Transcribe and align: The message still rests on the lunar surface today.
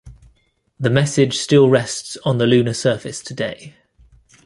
The 0.79 0.89
message 0.89 1.37
still 1.37 1.69
rests 1.69 2.17
on 2.25 2.39
the 2.39 2.47
lunar 2.47 2.73
surface 2.73 3.21
today. 3.21 3.75